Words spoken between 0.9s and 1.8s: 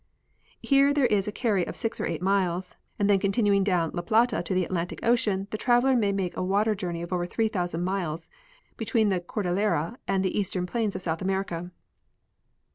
there is a carry of